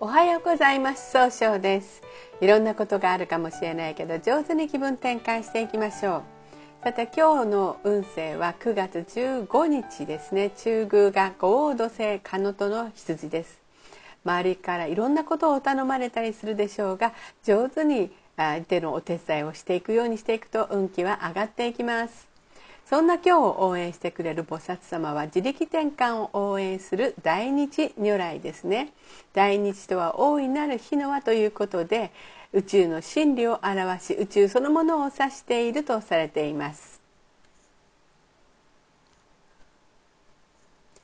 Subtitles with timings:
[0.00, 1.10] おはようございます。
[1.10, 2.02] 総称です。
[2.40, 6.22] いろんなことがあるかもしれないけど上手に気分転換していきましょう。
[6.84, 10.50] さて今日の運勢は9月15日ですね。
[10.50, 13.60] 中宮が五黄土星カノトの羊です。
[14.24, 22.27] 周りからいろんなことを頼まれたりするでしょうが上手に相手のお手伝いをしていくようにしていくと運気は上がっていきます。
[22.88, 28.94] そんな今日を応援してくれる菩薩様は自力転換を応援する大日如来ですね。
[29.34, 32.12] 大日とは大いなる日の輪ということで
[32.54, 36.97] 宇宙の真理を表し宇宙そのものを指しているとされています。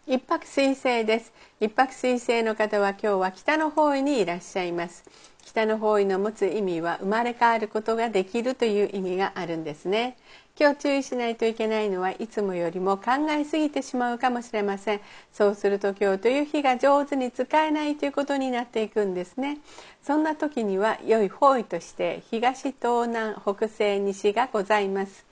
[0.07, 1.33] 一泊水星です。
[1.61, 5.03] 一泊水星の方は今日は北の方位にいらっしゃいます。
[5.47, 10.19] 北の方位の持つ意味は生まれ変わることができるという意味があるんですね。
[10.61, 15.01] 今日注意しないといけないのはいつもよりも考えすぎてしまうかもしれません。
[15.33, 19.57] そうすると今日という日が上手に使えないということになっていくんですね。
[20.03, 25.25] そんな時には良い方位として東東南北西西がございます。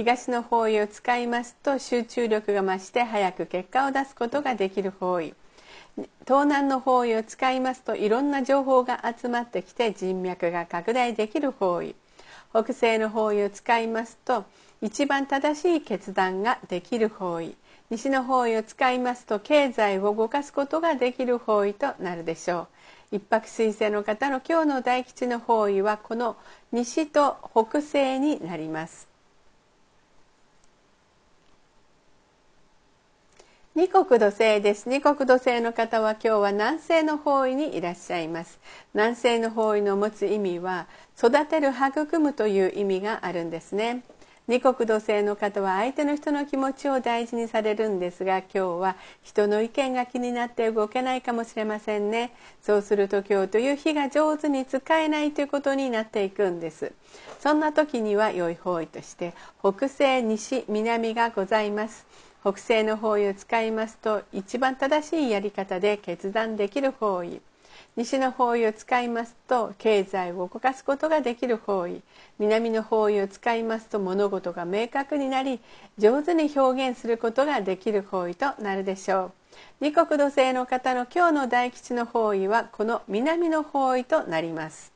[0.00, 5.34] 東の方位を使いますと集中力が増して早く結果を出すことができる方位。
[6.26, 11.94] 東南の方位を使いますといろんな情報が集まってきて人脈が拡大できる方位。
[12.50, 14.46] 北西の方位を使いますと
[14.80, 17.54] 一番正しい決断ができる方位。
[17.90, 22.68] 西の方位を使いますと経済を動かすことができる方位となるでしょ
[23.12, 23.16] う。
[23.16, 26.38] 一泊水星の方の今日の大吉の方位はこの
[26.72, 29.09] 西と北西になります。
[33.80, 34.90] 二国土星です。
[34.90, 38.60] 二国土星の方は今日は南西の方位にいらっしゃいます。
[38.92, 44.02] 南西の方位の持つ意味は育てる育むという意味があるんですね。
[44.48, 52.34] 二国土星の方は相手の人の気持ちを大事にされるんですが今日は人の意見が気になって動けないかもしれませんね。
[52.60, 56.92] そうすると今日という日が上手に使えないということになっていくんです。
[57.38, 62.04] そんな時には良い方位として北西西南がございます。
[62.42, 67.42] 北西の方位を使いますと一番正しいやり方で決断できる方位。
[67.96, 72.00] 西の方位を使いますと経済を動かすことができる方位。
[72.38, 75.60] 南の方位を使いますと物事が明確になり
[75.98, 79.32] 上手に表現することができる方位となるでしょう。
[79.80, 84.89] 二国土星の方の今日の大吉の方位はこの南の方位となります。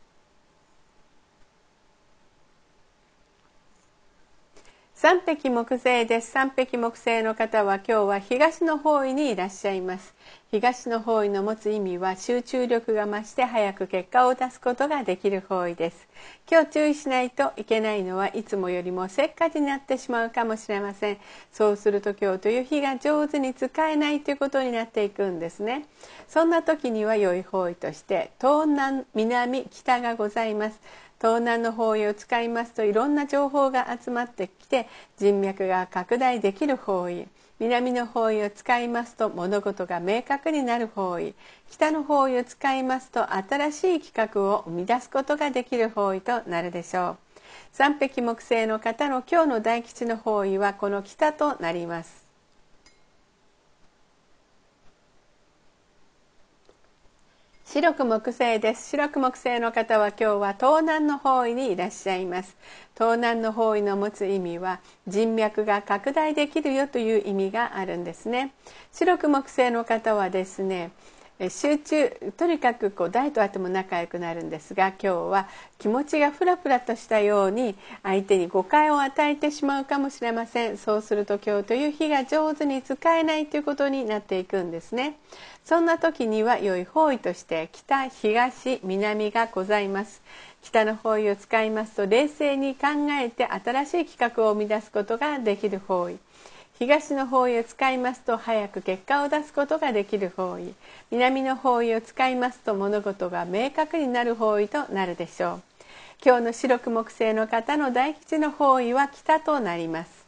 [4.96, 6.30] 三匹木星です。
[6.30, 10.14] 三匹木星の方は今日は東の方位にいらっしゃいます。
[10.52, 16.06] 東の方位の持つ意味は集中力が増して早く結果を出すことができる方位です。
[16.48, 21.18] 今日注意しないといけないのはいつもよりもせっかちになってしまうかもしれません。
[21.52, 25.86] そうすると今日という日が上手に使えないということになっていくんですね。
[26.28, 30.80] そんな時には良い方位として東南南北がございます。
[31.24, 34.86] 東南の方位を使いますといろんな情報が集まってきて
[35.16, 41.34] 人脈が拡大できる方位南の方位を使いますと物事が明確になる方位
[41.70, 47.16] 北の方位を使いますと新しい企画を生み出すことができる方位となるでしょう。
[47.72, 52.23] 三匹木星の方の今日の大吉の方位はこの北となります。
[57.74, 58.90] 白く木星です。
[58.90, 62.56] 白く木星の方は今日は東南の方位にいらっしゃいます。
[62.96, 68.52] 東南の方位の持つ意味は人脈が拡大できるよという意味があるんですね。
[68.92, 70.92] 白く木星の方はですね
[71.48, 77.74] 集中とにかくこう誰と会っても仲良くなるんですが今日は気持ちがフラフラとしたように
[78.04, 80.78] 相手に誤解を与えてしまうかもしれません。
[80.78, 85.16] そうすると今日という日が上手に使えないということになっていくんですね。
[85.64, 90.22] そんな時には良い方位として北東南がございます。
[90.62, 92.86] 北の方位を使いますと冷静に考
[93.20, 96.18] えて新しい企画を生み出すことができる方位。
[96.78, 100.74] 東の方位を使いますと早く結果を出すことができる方位。
[101.12, 105.62] 南の方位を使いますと物事が明確になる方位となるでしょう。
[106.24, 110.24] 今日の白く木星の方の大吉の方位は北となります。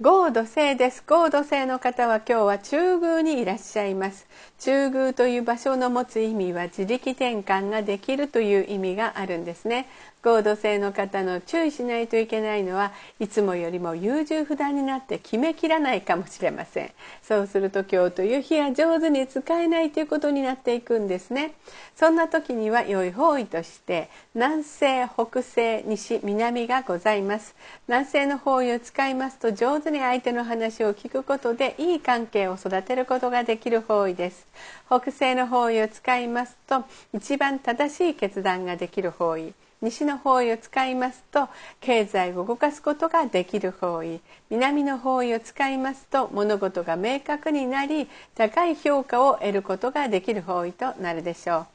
[0.00, 1.04] 合土星です。
[1.06, 4.26] 合土星の方は今日は中宮にいらっしゃいます。
[4.58, 9.88] 中宮という場所の持つ意味は自力転換ができるという意味があるんですね。
[10.24, 16.90] 合土性の方の注意しないといけないのはいつもよりも優柔不断になって決めきらないかもしれません。
[17.22, 21.54] そうすると今日という日が上手に使えないということになっていくんですね。
[21.94, 27.54] そんな時には良い方位として南西北西西南がございます
[27.86, 34.46] 南西の方位を使いますと上手に相手の話を聞くことでいい関係を育てることができる方位です
[34.86, 39.54] 北西の方位を使いますと一番正しい決断ができる方位
[39.84, 41.48] 西の方位を使いますと
[41.80, 44.20] 経済を動かすことができる方位。
[44.48, 51.66] 南の方位を使いますと物事が明確になり高い評価を得ることができる方位となるでしょ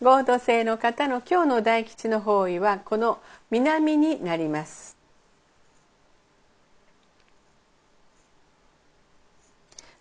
[0.00, 0.04] う。
[0.04, 3.18] 合同性の方の今日の大吉の方位はこの
[3.50, 4.95] 南になります。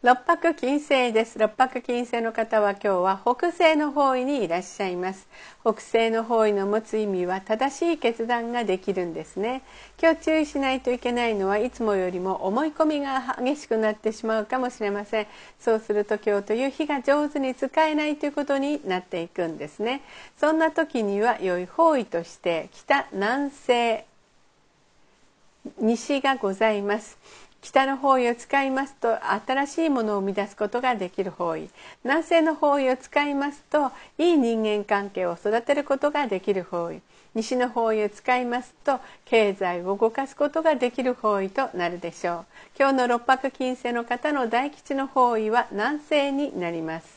[0.06, 1.40] 六白金星です。
[1.40, 5.28] 六白金星の方は今日は北西の方位にいらっしゃいます。
[5.62, 9.64] 北西の方位の持つ意味は正しい決断ができるんですね。
[10.00, 15.28] 今日注意しないといけないのはいつもよりも思い込みが激しくなってしまうかもしれません。
[15.60, 20.04] そうすると今日という日が上手に使えないということになっていくんですね。
[20.38, 24.06] そんな時には良い方位として北南西
[25.80, 27.18] 西がございます。
[27.66, 29.18] 北の方位を使いますと
[29.48, 31.68] 新しいものを生み出すことができる方位。
[32.04, 37.02] 南西の方位を使いますといい人間関係を育てることができる方位。
[37.34, 42.46] 西の方位を使いますと経済を動かすことができる方位となるでしょう。
[42.78, 47.15] 今日の六白金星の方の大吉の方位は南西になります。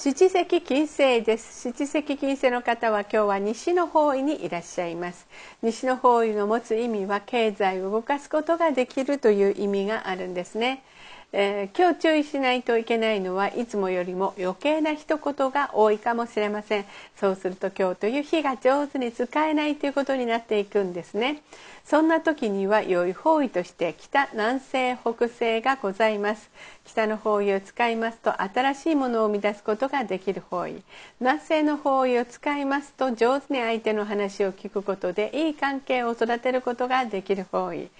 [0.00, 1.72] 七石金星です。
[1.72, 5.26] 七石金星の方は今日は西の方位にいらっしゃいます。
[5.60, 10.84] 西の方位の持つ意味は経済を動かすことができるという意味があるんですね。
[11.30, 16.86] えー、今日注意しないといけないのはいつもよりも余計な一言が多いかもしれません。
[17.16, 21.42] そうすると今日という日が上手に使えないということになっていくんですね。
[21.84, 26.48] そんな時には良い方位として北南西北西がございます。
[26.86, 30.82] 北の方位を使いますと新しいものを生み出すことができる方位。
[31.20, 37.90] 南西の方位を使いますと上手に相手の話を聞くことでいい関係を育てることができる方位。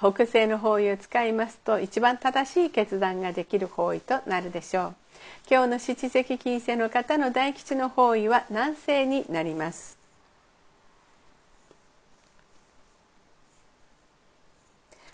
[0.00, 4.94] 北西の方位を使いますと一番正しい決断ができる方位となるでしょう。
[5.50, 9.98] 今日の七石金星の方の大吉の方位は南西になります。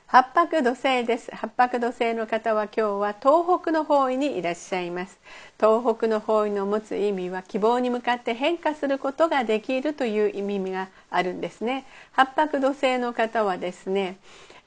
[0.07, 1.35] 八白土星です。
[1.35, 5.19] 八白土星の方は今日は東北の方位にいらっしゃいます。
[5.59, 11.87] 東北の方位の持つ意味は希望に向かって変化することができるという意味があるんですね。
[12.13, 14.19] 八白土星の方はですね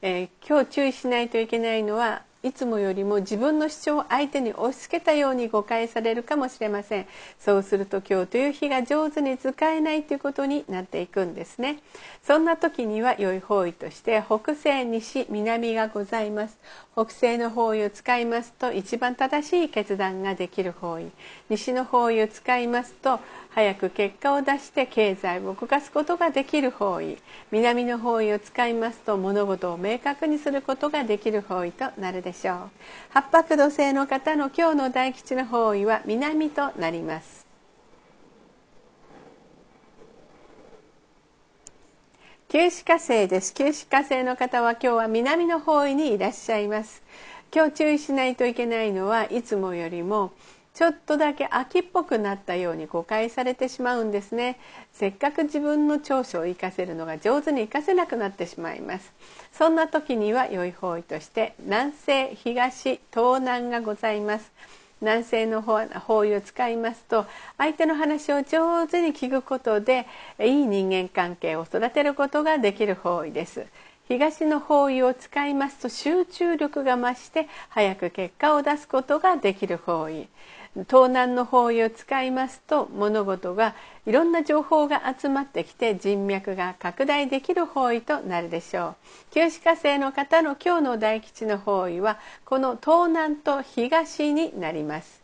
[0.01, 7.07] えー、今日注意しないといけないのはいつもよりも自分の主張を相手に押し付けたように誤解されるかもしれません。
[7.37, 11.79] そうすると今日という日が上手に使えないということになっていくんですね。
[12.23, 16.57] そんな時には良い方位として北西西南がございます。
[16.93, 21.11] 北西の方位を使いますと一番正しい決断ができる方位。
[21.49, 23.19] 西の方位を使いますと
[23.59, 27.17] 早く結果を出して経済を動かすことができる方位
[27.51, 32.57] 南の方位を使いますと物事を明確にすることができる方位となるでしょう。
[33.09, 37.45] 八白土星の方の今日の大吉の方位は南となります。
[42.47, 43.53] 九死火星です。
[43.53, 47.03] 九死火星の方は今日は南の方位にいらっしゃいます。
[47.53, 50.31] 今日注意しないといけないのはいつもよりも
[50.79, 54.57] ちょっとだけ秋っぽくなったように誤解されてしまうんですね。
[54.93, 59.11] せっかく自分の長所を生かせるのが上手に活かせなくなってしまいます。
[59.51, 64.53] そんな時には良い方位として南西東東南がございます。
[65.01, 67.25] 南西の方位を使いますと
[67.57, 70.07] 相手の話を上手に聞くことで
[70.39, 73.65] いい人間関係を育てることができる方位です。
[74.07, 80.29] 東の方位を使いますと集中力が増して早く結果を出すことができる方位。
[80.75, 88.95] 東南の方位を使いますと物事がいろんな情報が集まってきて人脈が拡大できる方位となるでしょう。
[89.31, 95.18] 旧歯科生の方の今日の大吉の方位はこの東南と東になります。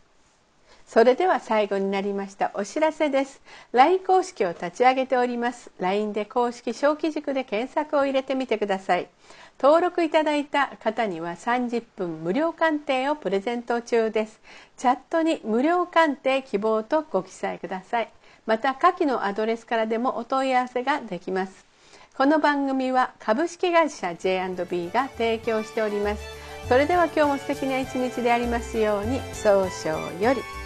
[0.86, 3.42] それでは最後になりましたお知らせです。
[3.72, 5.72] LINE 公式を立ち上げております。
[5.80, 9.08] LINE で公式小規塾で検索を入れてみてください。
[9.60, 14.40] 登録いただいた方には30分無料鑑定をプレゼント中です。
[14.76, 18.10] チャットに無料鑑定希望とご記載ください。
[18.46, 21.66] また下記のアドレスからでもお問い合わせができます。
[22.16, 26.22] この番組は株式会社 J&B が提供しております。
[26.68, 30.65] それでは今日も素敵な一日でありますように早々より。